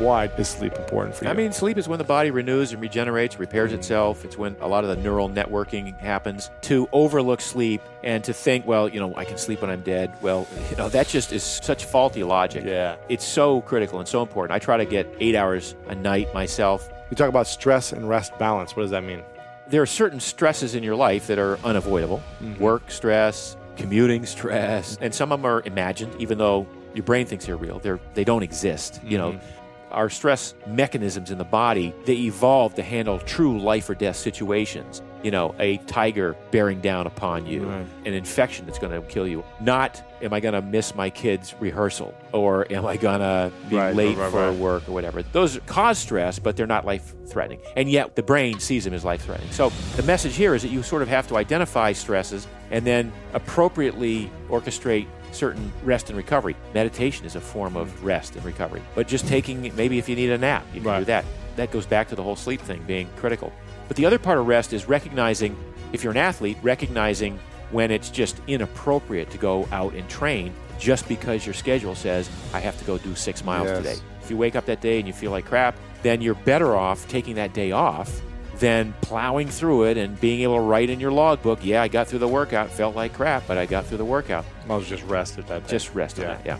Why 0.00 0.30
is 0.38 0.48
sleep 0.48 0.76
important 0.76 1.14
for 1.14 1.26
you? 1.26 1.30
I 1.30 1.34
mean, 1.34 1.52
sleep 1.52 1.76
is 1.76 1.86
when 1.86 1.98
the 1.98 2.04
body 2.04 2.30
renews 2.30 2.72
and 2.72 2.80
regenerates, 2.80 3.38
repairs 3.38 3.74
itself. 3.74 4.24
It's 4.24 4.38
when 4.38 4.56
a 4.62 4.66
lot 4.66 4.82
of 4.82 4.88
the 4.88 4.96
neural 4.96 5.28
networking 5.28 5.94
happens. 5.98 6.48
To 6.62 6.88
overlook 6.92 7.42
sleep 7.42 7.82
and 8.02 8.24
to 8.24 8.32
think, 8.32 8.66
well, 8.66 8.88
you 8.88 8.98
know, 8.98 9.14
I 9.14 9.26
can 9.26 9.36
sleep 9.36 9.60
when 9.60 9.70
I'm 9.70 9.82
dead. 9.82 10.10
Well, 10.22 10.48
you 10.70 10.76
know, 10.76 10.88
that 10.88 11.06
just 11.06 11.34
is 11.34 11.42
such 11.42 11.84
faulty 11.84 12.24
logic. 12.24 12.64
Yeah. 12.64 12.96
It's 13.10 13.26
so 13.26 13.60
critical 13.60 13.98
and 13.98 14.08
so 14.08 14.22
important. 14.22 14.56
I 14.56 14.58
try 14.58 14.78
to 14.78 14.86
get 14.86 15.06
eight 15.20 15.34
hours 15.34 15.74
a 15.88 15.94
night 15.94 16.32
myself. 16.32 16.90
You 17.10 17.14
talk 17.14 17.28
about 17.28 17.46
stress 17.46 17.92
and 17.92 18.08
rest 18.08 18.38
balance. 18.38 18.74
What 18.74 18.84
does 18.84 18.92
that 18.92 19.04
mean? 19.04 19.22
There 19.68 19.82
are 19.82 19.86
certain 19.86 20.18
stresses 20.18 20.74
in 20.74 20.82
your 20.82 20.96
life 20.96 21.26
that 21.26 21.38
are 21.38 21.58
unavoidable 21.62 22.22
mm-hmm. 22.42 22.58
work 22.58 22.90
stress, 22.90 23.54
commuting 23.76 24.24
stress, 24.24 24.96
and 25.02 25.14
some 25.14 25.30
of 25.30 25.42
them 25.42 25.46
are 25.46 25.60
imagined, 25.66 26.14
even 26.18 26.38
though 26.38 26.66
your 26.94 27.04
brain 27.04 27.26
thinks 27.26 27.46
they're 27.46 27.56
real. 27.56 27.78
They're, 27.78 28.00
they 28.14 28.24
don't 28.24 28.42
exist. 28.42 29.00
You 29.04 29.18
know, 29.18 29.32
mm-hmm. 29.32 29.59
Our 29.90 30.08
stress 30.10 30.54
mechanisms 30.66 31.30
in 31.30 31.38
the 31.38 31.44
body, 31.44 31.94
they 32.04 32.14
evolved 32.16 32.76
to 32.76 32.82
handle 32.82 33.18
true 33.20 33.58
life 33.60 33.88
or 33.90 33.94
death 33.94 34.16
situations. 34.16 35.02
You 35.22 35.30
know, 35.30 35.54
a 35.58 35.76
tiger 35.86 36.34
bearing 36.50 36.80
down 36.80 37.06
upon 37.06 37.44
you, 37.44 37.64
Right. 37.68 37.84
an 38.06 38.14
infection 38.14 38.64
that's 38.64 38.78
going 38.78 38.92
to 38.98 39.06
kill 39.06 39.28
you. 39.28 39.44
Not, 39.60 40.02
am 40.22 40.32
I 40.32 40.40
going 40.40 40.54
to 40.54 40.62
miss 40.62 40.94
my 40.94 41.10
kid's 41.10 41.54
rehearsal 41.60 42.14
or 42.32 42.66
am 42.72 42.86
I 42.86 42.96
going 42.96 43.20
to 43.20 43.52
be 43.68 43.76
Right, 43.76 43.94
late 43.94 44.16
right, 44.16 44.30
for 44.30 44.50
work 44.54 44.88
or 44.88 44.92
whatever. 44.92 45.22
Those 45.22 45.60
cause 45.66 45.98
stress, 45.98 46.38
but 46.38 46.56
they're 46.56 46.66
not 46.66 46.86
life 46.86 47.12
threatening. 47.26 47.60
And 47.76 47.90
yet 47.90 48.16
the 48.16 48.22
brain 48.22 48.60
sees 48.60 48.84
them 48.84 48.94
as 48.94 49.04
life 49.04 49.22
threatening. 49.26 49.52
So 49.52 49.68
the 49.96 50.02
message 50.04 50.36
here 50.36 50.54
is 50.54 50.62
that 50.62 50.68
you 50.70 50.82
sort 50.82 51.02
of 51.02 51.08
have 51.08 51.28
to 51.28 51.36
identify 51.36 51.92
stresses 51.92 52.46
and 52.70 52.86
then 52.86 53.12
appropriately 53.34 54.30
orchestrate 54.48 55.06
certain 55.32 55.72
rest 55.84 56.08
and 56.10 56.16
recovery. 56.16 56.56
Meditation 56.74 57.26
is 57.26 57.36
a 57.36 57.40
form 57.40 57.76
of 57.76 58.04
rest 58.04 58.36
and 58.36 58.44
recovery. 58.44 58.82
But 58.94 59.08
just 59.08 59.26
taking, 59.28 59.74
maybe 59.76 59.98
if 59.98 60.08
you 60.08 60.16
need 60.16 60.30
a 60.30 60.38
nap, 60.38 60.64
you 60.74 60.80
can 60.80 60.90
Right. 60.90 60.98
do 61.00 61.04
that. 61.06 61.24
That 61.56 61.70
goes 61.70 61.86
back 61.86 62.08
to 62.08 62.14
the 62.14 62.22
whole 62.22 62.36
sleep 62.36 62.60
thing 62.60 62.82
being 62.86 63.08
critical. 63.16 63.52
But 63.88 63.96
the 63.96 64.06
other 64.06 64.18
part 64.18 64.38
of 64.38 64.46
rest 64.46 64.72
is 64.72 64.88
recognizing, 64.88 65.56
if 65.92 66.02
you're 66.04 66.12
an 66.12 66.16
athlete, 66.16 66.56
recognizing 66.62 67.38
when 67.70 67.90
it's 67.90 68.10
just 68.10 68.40
inappropriate 68.46 69.30
to 69.30 69.38
go 69.38 69.68
out 69.72 69.94
and 69.94 70.08
train 70.08 70.52
just 70.78 71.06
because 71.08 71.44
your 71.46 71.54
schedule 71.54 71.94
says, 71.94 72.30
I 72.54 72.60
have 72.60 72.78
to 72.78 72.84
go 72.84 72.98
do 72.98 73.14
six 73.14 73.44
miles 73.44 73.68
Yes. 73.68 73.76
today. 73.78 73.96
If 74.22 74.30
you 74.30 74.36
wake 74.36 74.56
up 74.56 74.64
that 74.66 74.80
day 74.80 74.98
and 74.98 75.06
you 75.06 75.12
feel 75.12 75.30
like 75.30 75.44
crap, 75.44 75.76
then 76.02 76.20
you're 76.22 76.34
better 76.34 76.74
off 76.74 77.06
taking 77.08 77.34
that 77.34 77.52
day 77.52 77.72
off 77.72 78.22
than 78.60 78.94
plowing 79.00 79.48
through 79.48 79.84
it 79.84 79.96
and 79.96 80.20
being 80.20 80.42
able 80.42 80.56
to 80.56 80.60
write 80.60 80.90
in 80.90 81.00
your 81.00 81.10
logbook, 81.10 81.64
yeah, 81.64 81.82
I 81.82 81.88
got 81.88 82.06
through 82.06 82.18
the 82.20 82.28
workout, 82.28 82.70
felt 82.70 82.94
like 82.94 83.14
crap, 83.14 83.42
but 83.48 83.58
I 83.58 83.66
got 83.66 83.86
through 83.86 83.98
the 83.98 84.04
workout. 84.04 84.44
I 84.68 84.76
was 84.76 84.86
just 84.86 85.02
rested 85.04 85.46
that 85.48 85.64
day. 85.64 85.70
Just 85.70 85.94
rest 85.94 86.18
on 86.18 86.26
Yeah. 86.26 86.34
that, 86.34 86.46
yeah. 86.46 86.58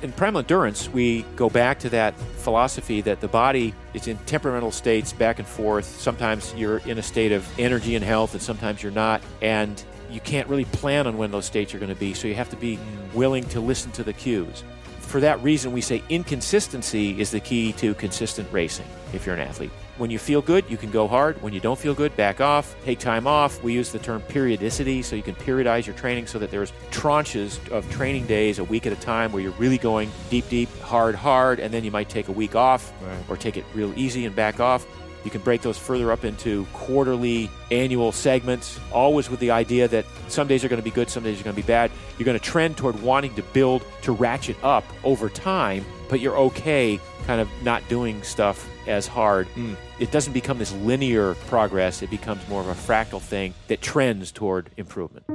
In 0.00 0.12
primal 0.12 0.38
endurance, 0.40 0.88
we 0.88 1.22
go 1.34 1.50
back 1.50 1.80
to 1.80 1.88
that 1.90 2.14
philosophy 2.36 3.00
that 3.00 3.20
the 3.20 3.26
body 3.26 3.74
is 3.94 4.06
in 4.06 4.16
temperamental 4.18 4.70
states 4.70 5.12
back 5.12 5.40
and 5.40 5.48
forth. 5.48 5.86
Sometimes 5.86 6.54
you're 6.56 6.78
in 6.78 6.98
a 6.98 7.02
state 7.02 7.32
of 7.32 7.44
energy 7.58 7.96
and 7.96 8.04
health, 8.04 8.32
and 8.34 8.40
sometimes 8.40 8.80
you're 8.80 8.92
not. 8.92 9.22
And 9.42 9.82
you 10.08 10.20
can't 10.20 10.46
really 10.48 10.66
plan 10.66 11.08
on 11.08 11.16
when 11.18 11.32
those 11.32 11.46
states 11.46 11.74
are 11.74 11.78
going 11.78 11.92
to 11.92 11.98
be, 11.98 12.14
so 12.14 12.28
you 12.28 12.34
have 12.36 12.48
to 12.50 12.56
be 12.56 12.78
willing 13.12 13.42
to 13.48 13.60
listen 13.60 13.90
to 13.92 14.04
the 14.04 14.12
cues. 14.12 14.62
For 15.00 15.20
that 15.20 15.42
reason, 15.42 15.72
we 15.72 15.80
say 15.80 16.02
inconsistency 16.08 17.20
is 17.20 17.30
the 17.30 17.40
key 17.40 17.72
to 17.74 17.94
consistent 17.94 18.46
racing 18.52 18.86
if 19.12 19.26
you're 19.26 19.34
an 19.34 19.40
athlete. 19.40 19.70
When 19.98 20.10
you 20.10 20.18
feel 20.20 20.40
good, 20.40 20.64
you 20.68 20.76
can 20.76 20.92
go 20.92 21.08
hard. 21.08 21.42
When 21.42 21.52
you 21.52 21.58
don't 21.58 21.78
feel 21.78 21.92
good, 21.92 22.16
back 22.16 22.40
off, 22.40 22.76
take 22.84 23.00
time 23.00 23.26
off. 23.26 23.60
We 23.64 23.72
use 23.72 23.90
the 23.90 23.98
term 23.98 24.22
periodicity, 24.22 25.02
so 25.02 25.16
you 25.16 25.24
can 25.24 25.34
periodize 25.34 25.86
your 25.86 25.96
training 25.96 26.28
so 26.28 26.38
that 26.38 26.52
there's 26.52 26.72
tranches 26.92 27.68
of 27.70 27.90
training 27.90 28.26
days 28.26 28.60
a 28.60 28.64
week 28.64 28.86
at 28.86 28.92
a 28.92 28.96
time 29.00 29.32
where 29.32 29.42
you're 29.42 29.50
really 29.52 29.78
going 29.78 30.10
deep, 30.30 30.48
deep, 30.48 30.68
hard, 30.82 31.16
hard, 31.16 31.58
and 31.58 31.74
then 31.74 31.82
you 31.82 31.90
might 31.90 32.08
take 32.08 32.28
a 32.28 32.32
week 32.32 32.54
off 32.54 32.92
Right. 33.02 33.16
or 33.28 33.36
take 33.36 33.56
it 33.56 33.64
real 33.74 33.92
easy 33.98 34.24
and 34.24 34.36
back 34.36 34.60
off. 34.60 34.86
You 35.24 35.32
can 35.32 35.40
break 35.40 35.62
those 35.62 35.76
further 35.76 36.12
up 36.12 36.24
into 36.24 36.64
quarterly, 36.72 37.50
annual 37.72 38.12
segments, 38.12 38.78
always 38.92 39.28
with 39.28 39.40
the 39.40 39.50
idea 39.50 39.88
that 39.88 40.04
some 40.28 40.46
days 40.46 40.64
are 40.64 40.68
going 40.68 40.80
to 40.80 40.84
be 40.84 40.92
good, 40.92 41.10
some 41.10 41.24
days 41.24 41.40
are 41.40 41.44
going 41.44 41.56
to 41.56 41.60
be 41.60 41.66
bad. 41.66 41.90
You're 42.18 42.24
going 42.24 42.38
to 42.38 42.44
trend 42.44 42.76
toward 42.76 43.02
wanting 43.02 43.34
to 43.34 43.42
build 43.42 43.82
to 44.02 44.12
ratchet 44.12 44.56
up 44.62 44.84
over 45.02 45.28
time, 45.28 45.84
but 46.08 46.20
you're 46.20 46.36
okay 46.36 47.00
kind 47.26 47.40
of 47.40 47.48
not 47.62 47.86
doing 47.88 48.22
stuff 48.22 48.68
as 48.86 49.06
hard. 49.06 49.46
Mm. 49.54 49.76
It 49.98 50.10
doesn't 50.10 50.32
become 50.32 50.58
this 50.58 50.72
linear 50.72 51.34
progress, 51.46 52.02
it 52.02 52.10
becomes 52.10 52.46
more 52.48 52.60
of 52.60 52.68
a 52.68 52.74
fractal 52.74 53.20
thing 53.20 53.54
that 53.68 53.82
trends 53.82 54.32
toward 54.32 54.70
improvement. 54.76 55.26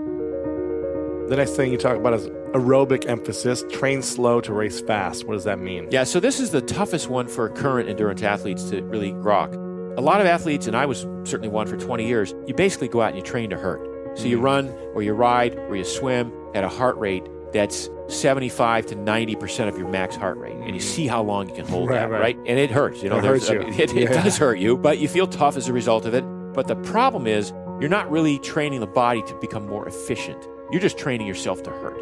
The 1.30 1.38
next 1.38 1.56
thing 1.56 1.72
you 1.72 1.78
talk 1.78 1.96
about 1.96 2.14
is 2.14 2.28
aerobic 2.54 3.08
emphasis. 3.08 3.64
Train 3.72 4.02
slow 4.02 4.42
to 4.42 4.54
race 4.54 4.82
fast. 4.82 5.26
What 5.26 5.34
does 5.36 5.46
that 5.46 5.58
mean? 5.60 5.88
Yeah, 5.90 6.04
so 6.04 6.20
this 6.20 6.40
is 6.40 6.52
the 6.52 6.62
toughest 6.62 7.10
one 7.10 7.28
for 7.28 7.50
current 7.50 7.90
endurance 7.90 8.22
athletes 8.22 8.70
to 8.72 8.84
really 8.84 9.14
grok. 9.14 9.54
A 9.98 10.02
lot 10.02 10.20
of 10.20 10.28
athletes, 10.28 10.68
and 10.68 10.76
I 10.76 10.86
was 10.86 11.02
certainly 11.24 11.48
one 11.48 11.68
for 11.68 11.78
20 11.78 12.06
years, 12.06 12.34
you 12.46 12.54
basically 12.54 12.88
go 12.88 13.02
out 13.02 13.10
and 13.10 13.18
you 13.18 13.24
train 13.24 13.50
to 13.52 13.58
hurt. 13.58 14.18
So 14.18 14.26
you 14.26 14.38
mm. 14.40 14.44
run 14.44 14.70
or 14.94 15.02
you 15.02 15.14
ride 15.14 15.56
or 15.56 15.76
you 15.76 15.84
swim 15.84 16.34
at 16.54 16.64
a 16.64 16.70
heart 16.70 16.98
rate 16.98 17.24
that's 17.54 17.90
75 18.08 18.88
to 18.88 18.96
90% 18.96 19.68
of 19.68 19.78
your 19.78 19.88
max 19.88 20.16
heart 20.16 20.38
rate. 20.38 20.56
And 20.56 20.76
you 20.76 20.82
mm. 20.82 20.82
see 20.82 21.08
how 21.08 21.22
long 21.24 21.48
you 21.50 21.56
can 21.56 21.66
hold 21.68 21.90
Right, 21.90 22.00
that, 22.00 22.10
right. 22.10 22.22
right. 22.22 22.38
And 22.38 22.60
it 22.60 22.72
hurts. 22.72 23.02
You 23.04 23.10
know, 23.10 23.18
It 23.18 23.24
hurts 23.24 23.50
you. 23.50 23.62
I 23.62 23.66
mean, 23.70 23.80
It, 23.80 23.94
it 23.96 24.10
Yeah. 24.12 24.24
does 24.24 24.38
hurt 24.38 24.58
you, 24.60 24.78
but 24.78 24.98
you 24.98 25.08
feel 25.08 25.28
tough 25.28 25.56
as 25.56 25.68
a 25.68 25.74
result 25.74 26.06
of 26.06 26.14
it. 26.14 26.24
But 26.54 26.68
the 26.68 26.76
problem 26.76 27.28
is, 27.28 27.52
you're 27.80 27.90
not 27.90 28.10
really 28.12 28.40
training 28.40 28.80
the 28.80 28.88
body 28.88 29.22
to 29.24 29.36
become 29.36 29.68
more 29.68 29.88
efficient. 29.88 30.48
You're 30.72 30.82
just 30.82 30.98
training 30.98 31.28
yourself 31.28 31.64
to 31.64 31.70
hurt. 31.72 32.00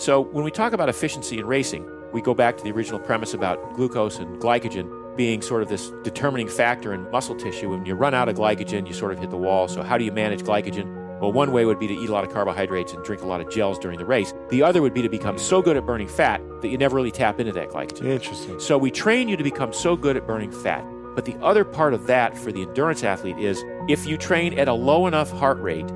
So 0.00 0.20
when 0.20 0.44
we 0.44 0.50
talk 0.50 0.72
about 0.72 0.88
efficiency 0.88 1.38
in 1.38 1.46
racing, 1.46 1.88
we 2.12 2.20
go 2.20 2.34
back 2.34 2.56
to 2.56 2.64
the 2.64 2.72
original 2.72 2.98
premise 2.98 3.34
about 3.34 3.74
glucose 3.74 4.18
and 4.18 4.40
glycogen 4.40 5.16
being 5.16 5.40
sort 5.42 5.62
of 5.62 5.68
this 5.68 5.90
determining 6.02 6.48
factor 6.48 6.92
in 6.92 7.08
muscle 7.10 7.36
tissue. 7.36 7.70
When 7.70 7.86
you 7.86 7.94
run 7.94 8.14
out 8.14 8.28
of 8.28 8.36
glycogen, 8.36 8.86
you 8.86 8.92
sort 8.92 9.12
of 9.12 9.18
hit 9.18 9.30
the 9.30 9.36
wall. 9.36 9.68
So 9.68 9.82
how 9.82 9.96
do 9.96 10.04
you 10.04 10.12
manage 10.12 10.42
glycogen? 10.42 11.03
Well, 11.24 11.32
one 11.32 11.52
way 11.52 11.64
would 11.64 11.78
be 11.78 11.86
to 11.86 11.94
eat 11.94 12.10
a 12.10 12.12
lot 12.12 12.24
of 12.24 12.34
carbohydrates 12.34 12.92
and 12.92 13.02
drink 13.02 13.22
a 13.22 13.26
lot 13.26 13.40
of 13.40 13.48
gels 13.48 13.78
during 13.78 13.96
the 13.96 14.04
race. 14.04 14.34
The 14.50 14.62
other 14.62 14.82
would 14.82 14.92
be 14.92 15.00
to 15.00 15.08
become 15.08 15.38
so 15.38 15.62
good 15.62 15.74
at 15.74 15.86
burning 15.86 16.06
fat 16.06 16.42
that 16.60 16.68
you 16.68 16.76
never 16.76 16.94
really 16.96 17.10
tap 17.10 17.40
into 17.40 17.50
that 17.52 17.70
glycogen. 17.70 18.04
Interesting. 18.04 18.60
So 18.60 18.76
we 18.76 18.90
train 18.90 19.30
you 19.30 19.38
to 19.38 19.42
become 19.42 19.72
so 19.72 19.96
good 19.96 20.18
at 20.18 20.26
burning 20.26 20.50
fat. 20.50 20.84
But 21.14 21.24
the 21.24 21.34
other 21.36 21.64
part 21.64 21.94
of 21.94 22.08
that 22.08 22.36
for 22.36 22.52
the 22.52 22.60
endurance 22.60 23.02
athlete 23.02 23.38
is 23.38 23.64
if 23.88 24.06
you 24.06 24.18
train 24.18 24.58
at 24.58 24.68
a 24.68 24.74
low 24.74 25.06
enough 25.06 25.30
heart 25.30 25.58
rate, 25.62 25.90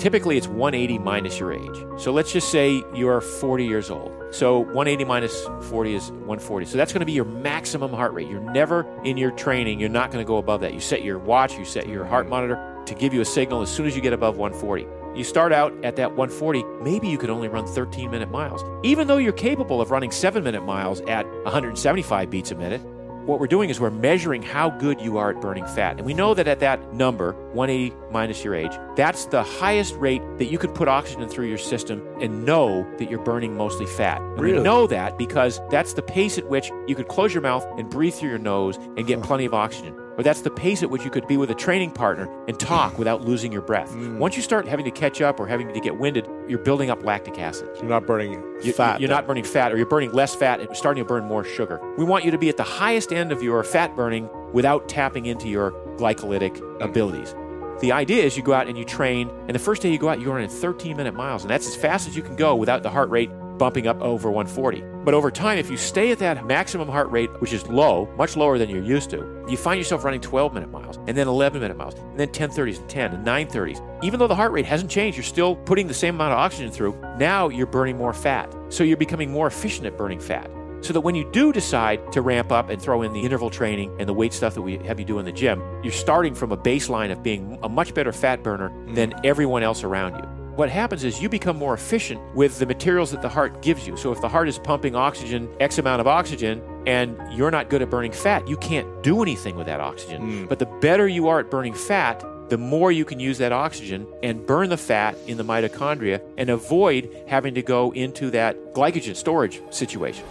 typically 0.00 0.36
it's 0.36 0.48
180 0.48 0.98
minus 0.98 1.38
your 1.38 1.52
age. 1.52 1.84
So 1.96 2.10
let's 2.10 2.32
just 2.32 2.50
say 2.50 2.82
you're 2.92 3.20
40 3.20 3.64
years 3.64 3.88
old. 3.88 4.12
So 4.32 4.58
180 4.58 5.04
minus 5.04 5.46
40 5.60 5.94
is 5.94 6.10
140. 6.10 6.66
So 6.66 6.76
that's 6.76 6.92
going 6.92 7.02
to 7.02 7.06
be 7.06 7.12
your 7.12 7.24
maximum 7.24 7.92
heart 7.92 8.14
rate. 8.14 8.26
You're 8.26 8.40
never 8.40 8.84
in 9.04 9.16
your 9.16 9.30
training, 9.30 9.78
you're 9.78 9.90
not 9.90 10.10
going 10.10 10.24
to 10.24 10.26
go 10.26 10.38
above 10.38 10.62
that. 10.62 10.74
You 10.74 10.80
set 10.80 11.04
your 11.04 11.20
watch, 11.20 11.56
you 11.56 11.64
set 11.64 11.86
your 11.86 12.04
heart 12.04 12.28
monitor 12.28 12.71
to 12.86 12.94
give 12.94 13.12
you 13.14 13.20
a 13.20 13.24
signal 13.24 13.62
as 13.62 13.70
soon 13.70 13.86
as 13.86 13.94
you 13.96 14.02
get 14.02 14.12
above 14.12 14.36
140. 14.36 14.86
You 15.14 15.24
start 15.24 15.52
out 15.52 15.72
at 15.84 15.96
that 15.96 16.10
140, 16.16 16.62
maybe 16.82 17.06
you 17.08 17.18
could 17.18 17.30
only 17.30 17.48
run 17.48 17.66
13 17.66 18.10
minute 18.10 18.30
miles. 18.30 18.64
Even 18.82 19.06
though 19.08 19.18
you're 19.18 19.32
capable 19.32 19.80
of 19.80 19.90
running 19.90 20.10
7 20.10 20.42
minute 20.42 20.64
miles 20.64 21.00
at 21.02 21.26
175 21.44 22.30
beats 22.30 22.50
a 22.50 22.54
minute, 22.54 22.80
what 23.26 23.38
we're 23.38 23.46
doing 23.46 23.70
is 23.70 23.78
we're 23.78 23.90
measuring 23.90 24.42
how 24.42 24.68
good 24.68 25.00
you 25.00 25.16
are 25.18 25.30
at 25.30 25.40
burning 25.40 25.64
fat. 25.64 25.96
And 25.96 26.04
we 26.04 26.12
know 26.12 26.34
that 26.34 26.48
at 26.48 26.58
that 26.58 26.92
number, 26.92 27.34
180 27.52 27.94
minus 28.10 28.42
your 28.42 28.54
age, 28.54 28.72
that's 28.96 29.26
the 29.26 29.44
highest 29.44 29.94
rate 29.94 30.22
that 30.38 30.46
you 30.46 30.58
can 30.58 30.72
put 30.72 30.88
oxygen 30.88 31.28
through 31.28 31.46
your 31.46 31.58
system 31.58 32.02
and 32.20 32.44
know 32.44 32.84
that 32.98 33.08
you're 33.08 33.22
burning 33.22 33.56
mostly 33.56 33.86
fat. 33.86 34.20
And 34.20 34.40
Really? 34.40 34.58
we 34.58 34.64
know 34.64 34.88
that 34.88 35.18
because 35.18 35.60
that's 35.70 35.92
the 35.92 36.02
pace 36.02 36.36
at 36.36 36.48
which 36.48 36.72
you 36.88 36.96
could 36.96 37.06
close 37.06 37.32
your 37.32 37.42
mouth 37.42 37.64
and 37.78 37.88
breathe 37.88 38.14
through 38.14 38.30
your 38.30 38.38
nose 38.38 38.76
and 38.96 39.06
get 39.06 39.22
plenty 39.22 39.44
of 39.44 39.54
oxygen. 39.54 39.94
Or 40.16 40.22
that's 40.22 40.42
the 40.42 40.50
pace 40.50 40.82
at 40.82 40.90
which 40.90 41.04
you 41.04 41.10
could 41.10 41.26
be 41.26 41.36
with 41.36 41.50
a 41.50 41.54
training 41.54 41.92
partner 41.92 42.28
and 42.46 42.58
talk 42.58 42.98
without 42.98 43.22
losing 43.22 43.50
your 43.50 43.62
breath. 43.62 43.90
Mm. 43.92 44.18
Once 44.18 44.36
you 44.36 44.42
start 44.42 44.68
having 44.68 44.84
to 44.84 44.90
catch 44.90 45.20
up 45.20 45.40
or 45.40 45.46
having 45.46 45.72
to 45.72 45.80
get 45.80 45.98
winded, 45.98 46.28
you're 46.48 46.58
building 46.58 46.90
up 46.90 47.04
lactic 47.04 47.38
acid. 47.38 47.68
You're 47.76 47.88
not 47.88 48.06
burning 48.06 48.42
You- 48.62 48.72
fat. 48.72 49.00
You're 49.00 49.10
not 49.10 49.26
burning 49.26 49.44
fat, 49.44 49.72
or 49.72 49.76
you're 49.76 49.86
burning 49.86 50.12
less 50.12 50.34
fat 50.34 50.60
and 50.60 50.76
starting 50.76 51.02
to 51.02 51.08
burn 51.08 51.24
more 51.24 51.44
sugar. 51.44 51.80
We 51.96 52.04
want 52.04 52.24
you 52.24 52.30
to 52.30 52.38
be 52.38 52.48
at 52.48 52.56
the 52.56 52.62
highest 52.62 53.12
end 53.12 53.32
of 53.32 53.42
your 53.42 53.62
fat 53.64 53.96
burning 53.96 54.28
without 54.52 54.88
tapping 54.88 55.26
into 55.26 55.48
your 55.48 55.72
glycolytic 55.96 56.58
mm. 56.58 56.84
abilities. 56.84 57.34
The 57.80 57.90
idea 57.90 58.22
is 58.22 58.36
you 58.36 58.44
go 58.44 58.52
out 58.52 58.68
and 58.68 58.78
you 58.78 58.84
train, 58.84 59.28
and 59.48 59.54
the 59.54 59.58
first 59.58 59.82
day 59.82 59.90
you 59.90 59.98
go 59.98 60.08
out, 60.08 60.20
you're 60.20 60.32
running 60.32 60.48
13 60.48 60.96
minute 60.96 61.14
miles, 61.14 61.42
and 61.42 61.50
that's 61.50 61.66
as 61.66 61.74
fast 61.74 62.06
as 62.06 62.14
you 62.14 62.22
can 62.22 62.36
go 62.36 62.54
without 62.54 62.82
the 62.82 62.90
heart 62.90 63.10
rate 63.10 63.30
bumping 63.58 63.86
up 63.86 64.00
over 64.00 64.30
140. 64.30 64.82
But 65.04 65.14
over 65.14 65.30
time, 65.30 65.58
if 65.58 65.70
you 65.70 65.76
stay 65.76 66.12
at 66.12 66.18
that 66.18 66.46
maximum 66.46 66.88
heart 66.88 67.10
rate, 67.10 67.28
which 67.40 67.52
is 67.52 67.66
low, 67.68 68.06
much 68.16 68.36
lower 68.36 68.58
than 68.58 68.70
you're 68.70 68.82
used 68.82 69.10
to, 69.10 69.44
you 69.48 69.56
find 69.56 69.78
yourself 69.78 70.04
running 70.04 70.20
12 70.20 70.54
minute 70.54 70.70
miles, 70.70 70.98
and 71.06 71.16
then 71.16 71.28
11 71.28 71.60
minute 71.60 71.76
miles, 71.76 71.94
and 71.94 72.18
then 72.18 72.28
1030s 72.28 72.78
and 72.78 72.88
10 72.88 73.12
and 73.14 73.26
930s. 73.26 74.04
Even 74.04 74.18
though 74.18 74.26
the 74.26 74.34
heart 74.34 74.52
rate 74.52 74.66
hasn't 74.66 74.90
changed, 74.90 75.16
you're 75.16 75.24
still 75.24 75.56
putting 75.56 75.86
the 75.86 75.94
same 75.94 76.14
amount 76.14 76.32
of 76.32 76.38
oxygen 76.38 76.70
through. 76.70 76.96
Now 77.18 77.48
you're 77.48 77.66
burning 77.66 77.96
more 77.96 78.12
fat. 78.12 78.54
So 78.68 78.84
you're 78.84 78.96
becoming 78.96 79.30
more 79.30 79.46
efficient 79.46 79.86
at 79.86 79.96
burning 79.96 80.20
fat. 80.20 80.50
So 80.82 80.92
that 80.92 81.00
when 81.02 81.14
you 81.14 81.30
do 81.30 81.52
decide 81.52 82.10
to 82.12 82.22
ramp 82.22 82.50
up 82.50 82.68
and 82.68 82.82
throw 82.82 83.02
in 83.02 83.12
the 83.12 83.20
interval 83.20 83.50
training 83.50 83.94
and 84.00 84.08
the 84.08 84.12
weight 84.12 84.32
stuff 84.32 84.54
that 84.54 84.62
we 84.62 84.78
have 84.78 84.98
you 84.98 85.04
do 85.04 85.20
in 85.20 85.24
the 85.24 85.32
gym, 85.32 85.62
you're 85.84 85.92
starting 85.92 86.34
from 86.34 86.50
a 86.50 86.56
baseline 86.56 87.12
of 87.12 87.22
being 87.22 87.56
a 87.62 87.68
much 87.68 87.94
better 87.94 88.12
fat 88.12 88.42
burner 88.42 88.72
than 88.92 89.12
mm. 89.12 89.24
everyone 89.24 89.62
else 89.62 89.84
around 89.84 90.16
you. 90.16 90.41
What 90.56 90.68
happens 90.68 91.02
is 91.02 91.22
you 91.22 91.30
become 91.30 91.56
more 91.56 91.72
efficient 91.72 92.20
with 92.34 92.58
the 92.58 92.66
materials 92.66 93.10
that 93.12 93.22
the 93.22 93.28
heart 93.28 93.62
gives 93.62 93.86
you. 93.86 93.96
So 93.96 94.12
if 94.12 94.20
the 94.20 94.28
heart 94.28 94.48
is 94.50 94.58
pumping 94.58 94.94
oxygen, 94.94 95.48
X 95.60 95.78
amount 95.78 96.02
of 96.02 96.06
oxygen, 96.06 96.62
and 96.86 97.16
you're 97.32 97.50
not 97.50 97.70
good 97.70 97.80
at 97.80 97.88
burning 97.88 98.12
fat, 98.12 98.46
you 98.46 98.58
can't 98.58 99.02
do 99.02 99.22
anything 99.22 99.56
with 99.56 99.66
that 99.66 99.80
oxygen. 99.80 100.20
Hmm. 100.20 100.46
But 100.46 100.58
the 100.58 100.66
better 100.66 101.08
you 101.08 101.28
are 101.28 101.40
at 101.40 101.50
burning 101.50 101.72
fat, 101.72 102.22
the 102.50 102.58
more 102.58 102.92
you 102.92 103.06
can 103.06 103.18
use 103.18 103.38
that 103.38 103.50
oxygen 103.50 104.06
and 104.22 104.46
burn 104.46 104.68
the 104.68 104.76
fat 104.76 105.16
in 105.26 105.38
the 105.38 105.44
mitochondria 105.44 106.20
and 106.36 106.50
avoid 106.50 107.08
having 107.28 107.54
to 107.54 107.62
go 107.62 107.90
into 107.94 108.30
that 108.32 108.74
glycogen 108.74 109.16
storage 109.16 109.62
situation. 109.70 110.26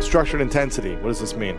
Structured 0.00 0.40
intensity. 0.40 0.94
What 0.94 1.08
does 1.08 1.20
this 1.20 1.36
mean? 1.36 1.58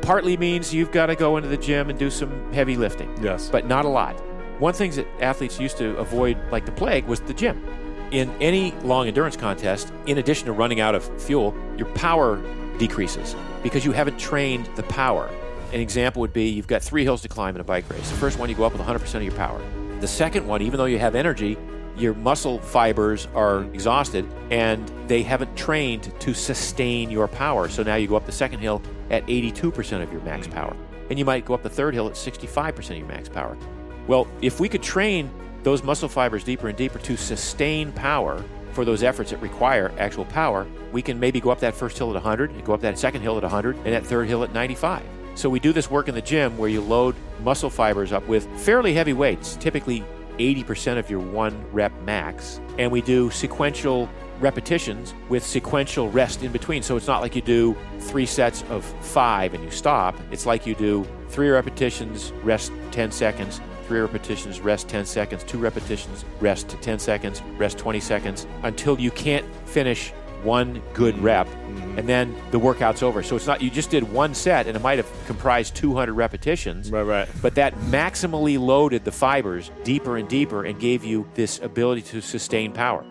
Partly 0.00 0.38
means 0.38 0.72
you've 0.72 0.92
got 0.92 1.06
to 1.06 1.14
go 1.14 1.36
into 1.36 1.50
the 1.50 1.58
gym 1.58 1.90
and 1.90 1.98
do 1.98 2.08
some 2.08 2.50
heavy 2.54 2.78
lifting. 2.78 3.14
Yes. 3.22 3.50
but 3.50 3.66
not 3.66 3.84
a 3.84 3.88
lot. 3.88 4.18
One 4.58 4.72
thing 4.72 4.92
that 4.92 5.06
athletes 5.20 5.58
used 5.58 5.78
to 5.78 5.96
avoid 5.96 6.38
like 6.52 6.64
the 6.64 6.72
plague 6.72 7.06
was 7.06 7.20
the 7.20 7.34
gym. 7.34 7.64
In 8.12 8.30
any 8.40 8.70
long 8.82 9.08
endurance 9.08 9.36
contest, 9.36 9.92
in 10.06 10.18
addition 10.18 10.46
to 10.46 10.52
running 10.52 10.78
out 10.80 10.94
of 10.94 11.04
fuel, 11.20 11.54
your 11.76 11.88
power 11.94 12.40
decreases 12.78 13.34
because 13.62 13.84
you 13.84 13.90
haven't 13.90 14.18
trained 14.18 14.68
the 14.76 14.84
power. 14.84 15.28
An 15.72 15.80
example 15.80 16.20
would 16.20 16.32
be 16.32 16.48
you've 16.48 16.68
got 16.68 16.82
three 16.82 17.02
hills 17.02 17.22
to 17.22 17.28
climb 17.28 17.56
in 17.56 17.60
a 17.60 17.64
bike 17.64 17.88
race. 17.90 18.08
The 18.10 18.16
first 18.16 18.38
one, 18.38 18.48
you 18.48 18.54
go 18.54 18.62
up 18.62 18.72
with 18.72 18.82
100% 18.82 19.14
of 19.14 19.22
your 19.24 19.32
power. 19.32 19.60
The 19.98 20.06
second 20.06 20.46
one, 20.46 20.62
even 20.62 20.78
though 20.78 20.84
you 20.84 21.00
have 21.00 21.16
energy, 21.16 21.58
your 21.96 22.14
muscle 22.14 22.60
fibers 22.60 23.26
are 23.34 23.64
exhausted 23.64 24.28
and 24.50 24.88
they 25.08 25.22
haven't 25.22 25.56
trained 25.56 26.12
to 26.20 26.34
sustain 26.34 27.10
your 27.10 27.26
power. 27.26 27.68
So 27.68 27.82
now 27.82 27.96
you 27.96 28.06
go 28.06 28.16
up 28.16 28.26
the 28.26 28.32
second 28.32 28.60
hill 28.60 28.82
at 29.10 29.26
82% 29.26 30.02
of 30.02 30.12
your 30.12 30.20
max 30.22 30.46
power. 30.46 30.76
And 31.10 31.18
you 31.18 31.24
might 31.24 31.44
go 31.44 31.54
up 31.54 31.62
the 31.62 31.70
third 31.70 31.94
hill 31.94 32.06
at 32.06 32.14
65% 32.14 32.90
of 32.90 32.96
your 32.96 33.06
max 33.06 33.28
power. 33.28 33.56
Well, 34.06 34.26
if 34.42 34.60
we 34.60 34.68
could 34.68 34.82
train 34.82 35.30
those 35.62 35.82
muscle 35.82 36.08
fibers 36.08 36.44
deeper 36.44 36.68
and 36.68 36.76
deeper 36.76 36.98
to 36.98 37.16
sustain 37.16 37.90
power 37.92 38.44
for 38.72 38.84
those 38.84 39.02
efforts 39.02 39.30
that 39.30 39.38
require 39.38 39.92
actual 39.98 40.26
power, 40.26 40.66
we 40.92 41.00
can 41.00 41.18
maybe 41.18 41.40
go 41.40 41.50
up 41.50 41.60
that 41.60 41.74
first 41.74 41.96
hill 41.96 42.08
at 42.08 42.14
100, 42.14 42.50
and 42.50 42.64
go 42.64 42.74
up 42.74 42.80
that 42.80 42.98
second 42.98 43.22
hill 43.22 43.36
at 43.36 43.42
100, 43.42 43.76
and 43.76 43.86
that 43.86 44.04
third 44.04 44.28
hill 44.28 44.44
at 44.44 44.52
95. 44.52 45.02
So 45.36 45.48
we 45.48 45.58
do 45.58 45.72
this 45.72 45.90
work 45.90 46.08
in 46.08 46.14
the 46.14 46.22
gym 46.22 46.56
where 46.58 46.68
you 46.68 46.80
load 46.80 47.16
muscle 47.42 47.70
fibers 47.70 48.12
up 48.12 48.26
with 48.28 48.46
fairly 48.60 48.94
heavy 48.94 49.12
weights, 49.12 49.56
typically 49.56 50.04
80% 50.38 50.98
of 50.98 51.08
your 51.08 51.20
one 51.20 51.64
rep 51.72 51.92
max, 52.02 52.60
and 52.78 52.90
we 52.92 53.00
do 53.00 53.30
sequential 53.30 54.08
repetitions 54.40 55.14
with 55.28 55.44
sequential 55.44 56.10
rest 56.10 56.42
in 56.42 56.52
between. 56.52 56.82
So 56.82 56.96
it's 56.96 57.06
not 57.06 57.22
like 57.22 57.36
you 57.36 57.42
do 57.42 57.76
three 58.00 58.26
sets 58.26 58.64
of 58.68 58.84
five 59.04 59.54
and 59.54 59.62
you 59.64 59.70
stop. 59.70 60.16
It's 60.30 60.44
like 60.44 60.66
you 60.66 60.74
do 60.74 61.06
three 61.28 61.48
repetitions, 61.48 62.32
rest 62.42 62.72
10 62.90 63.12
seconds, 63.12 63.60
three 63.84 64.00
repetitions, 64.00 64.60
rest 64.60 64.88
10 64.88 65.06
seconds, 65.06 65.44
two 65.44 65.58
repetitions, 65.58 66.24
rest 66.40 66.68
10 66.80 66.98
seconds, 66.98 67.42
rest 67.56 67.78
20 67.78 68.00
seconds 68.00 68.46
until 68.62 68.98
you 68.98 69.10
can't 69.10 69.46
finish 69.66 70.12
one 70.44 70.82
good 70.92 71.14
mm-hmm. 71.14 71.24
rep 71.24 71.46
mm-hmm. 71.46 71.98
and 71.98 72.08
then 72.08 72.36
the 72.50 72.58
workout's 72.58 73.02
over. 73.02 73.22
So 73.22 73.34
it's 73.34 73.46
not 73.46 73.62
you 73.62 73.70
just 73.70 73.90
did 73.90 74.02
one 74.12 74.34
set 74.34 74.66
and 74.66 74.76
it 74.76 74.80
might 74.80 74.98
have 74.98 75.10
comprised 75.26 75.74
200 75.74 76.12
repetitions. 76.12 76.90
Right, 76.90 77.02
right. 77.02 77.28
But 77.42 77.54
that 77.56 77.74
maximally 77.74 78.58
loaded 78.58 79.04
the 79.04 79.12
fibers 79.12 79.70
deeper 79.82 80.16
and 80.16 80.28
deeper 80.28 80.64
and 80.64 80.78
gave 80.78 81.04
you 81.04 81.28
this 81.34 81.58
ability 81.60 82.02
to 82.02 82.20
sustain 82.20 82.72
power. 82.72 83.04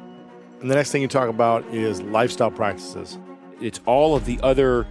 And 0.62 0.72
the 0.72 0.76
next 0.76 0.92
thing 0.92 1.02
you 1.02 1.08
talk 1.08 1.28
about 1.28 1.66
is 1.74 2.02
lifestyle 2.02 2.52
practices. 2.52 3.18
It's 3.60 3.82
all 3.86 4.16
of 4.16 4.26
the 4.26 4.40
other 4.42 4.88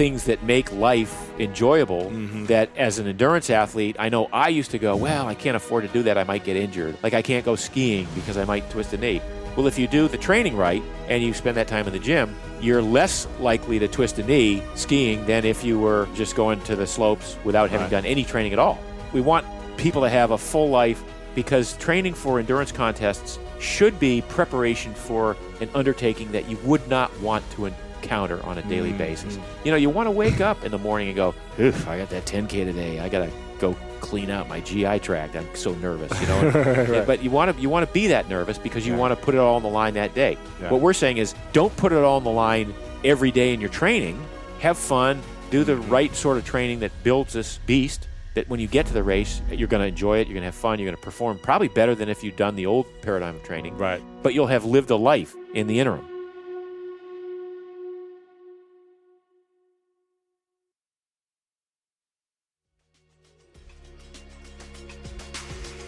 things 0.00 0.24
that 0.24 0.42
make 0.42 0.72
life 0.72 1.14
enjoyable 1.38 2.04
mm-hmm. 2.04 2.46
that 2.46 2.74
as 2.74 2.98
an 2.98 3.06
endurance 3.06 3.50
athlete, 3.50 3.96
I 3.98 4.08
know 4.08 4.30
I 4.32 4.48
used 4.48 4.70
to 4.70 4.78
go, 4.78 4.96
well, 4.96 5.28
I 5.28 5.34
can't 5.34 5.58
afford 5.58 5.86
to 5.86 5.92
do 5.92 6.04
that. 6.04 6.16
I 6.16 6.24
might 6.24 6.42
get 6.42 6.56
injured. 6.56 6.96
Like 7.02 7.12
I 7.12 7.20
can't 7.20 7.44
go 7.44 7.54
skiing 7.54 8.08
because 8.14 8.38
I 8.38 8.46
might 8.46 8.70
twist 8.70 8.94
a 8.94 8.96
knee. 8.96 9.20
Well, 9.56 9.66
if 9.66 9.78
you 9.78 9.86
do 9.86 10.08
the 10.08 10.16
training 10.16 10.56
right 10.56 10.82
and 11.08 11.22
you 11.22 11.34
spend 11.34 11.58
that 11.58 11.68
time 11.68 11.86
in 11.86 11.92
the 11.92 11.98
gym, 11.98 12.34
you're 12.62 12.80
less 12.80 13.28
likely 13.40 13.78
to 13.78 13.88
twist 13.88 14.18
a 14.18 14.22
knee 14.22 14.62
skiing 14.74 15.26
than 15.26 15.44
if 15.44 15.62
you 15.62 15.78
were 15.78 16.08
just 16.14 16.34
going 16.34 16.62
to 16.62 16.76
the 16.76 16.86
slopes 16.86 17.36
without 17.44 17.68
having 17.68 17.84
Right. 17.84 18.02
done 18.02 18.06
any 18.06 18.24
training 18.24 18.54
at 18.54 18.58
all. 18.58 18.78
We 19.12 19.20
want 19.20 19.44
people 19.76 20.00
to 20.00 20.08
have 20.08 20.30
a 20.30 20.38
full 20.38 20.70
life 20.70 21.04
because 21.34 21.76
training 21.76 22.14
for 22.14 22.38
endurance 22.38 22.72
contests 22.72 23.38
should 23.58 24.00
be 24.00 24.22
preparation 24.22 24.94
for 24.94 25.36
an 25.60 25.68
undertaking 25.74 26.32
that 26.32 26.48
you 26.48 26.56
would 26.64 26.88
not 26.88 27.10
want 27.20 27.44
to 27.50 27.66
encounter 28.00 28.44
on 28.44 28.58
a 28.58 28.62
daily 28.62 28.90
mm-hmm. 28.90 28.98
basis. 28.98 29.38
You 29.64 29.70
know, 29.70 29.76
you 29.76 29.90
want 29.90 30.06
to 30.06 30.10
wake 30.10 30.40
up 30.40 30.64
in 30.64 30.70
the 30.70 30.78
morning 30.78 31.08
and 31.08 31.16
go, 31.16 31.34
Oof, 31.58 31.88
I 31.88 31.98
got 31.98 32.10
that 32.10 32.24
10K 32.24 32.64
today. 32.64 33.00
I 33.00 33.08
got 33.08 33.26
to 33.26 33.32
go 33.58 33.76
clean 34.00 34.30
out 34.30 34.48
my 34.48 34.60
GI 34.60 35.00
tract. 35.00 35.36
I'm 35.36 35.54
so 35.54 35.74
nervous, 35.74 36.18
you 36.20 36.26
know. 36.26 37.04
But 37.06 37.22
you 37.22 37.30
want 37.30 37.54
to 37.54 37.62
you 37.62 37.68
want 37.68 37.86
to 37.86 37.92
be 37.92 38.08
that 38.08 38.28
nervous 38.28 38.58
because 38.58 38.86
you 38.86 38.94
want 38.94 39.16
to 39.16 39.24
put 39.24 39.34
it 39.34 39.38
all 39.38 39.56
on 39.56 39.62
the 39.62 39.68
line 39.68 39.94
that 39.94 40.14
day. 40.14 40.38
Yeah. 40.60 40.70
What 40.70 40.80
we're 40.80 40.92
saying 40.92 41.18
is 41.18 41.34
don't 41.52 41.74
put 41.76 41.92
it 41.92 41.98
all 41.98 42.16
on 42.16 42.24
the 42.24 42.30
line 42.30 42.74
every 43.04 43.30
day 43.30 43.52
in 43.52 43.60
your 43.60 43.70
training. 43.70 44.20
Have 44.60 44.78
fun, 44.78 45.22
do 45.50 45.64
the 45.64 45.74
mm-hmm. 45.74 45.90
right 45.90 46.14
sort 46.14 46.36
of 46.36 46.44
training 46.44 46.80
that 46.80 46.92
builds 47.02 47.32
this 47.32 47.58
beast 47.66 48.08
that 48.34 48.48
when 48.48 48.60
you 48.60 48.68
get 48.68 48.86
to 48.86 48.92
the 48.92 49.02
race, 49.02 49.42
you're 49.50 49.68
going 49.68 49.82
to 49.82 49.88
enjoy 49.88 50.18
it, 50.18 50.28
you're 50.28 50.34
going 50.34 50.42
to 50.42 50.46
have 50.46 50.54
fun, 50.54 50.78
you're 50.78 50.86
going 50.86 50.96
to 50.96 51.02
perform 51.02 51.38
probably 51.38 51.68
better 51.68 51.94
than 51.94 52.08
if 52.08 52.22
you'd 52.22 52.36
done 52.36 52.54
the 52.54 52.66
old 52.66 52.86
paradigm 53.02 53.34
of 53.34 53.42
training. 53.42 53.76
Right. 53.76 54.02
But 54.22 54.34
you'll 54.34 54.46
have 54.46 54.64
lived 54.64 54.90
a 54.90 54.96
life 54.96 55.34
in 55.54 55.66
the 55.66 55.80
interim. 55.80 56.06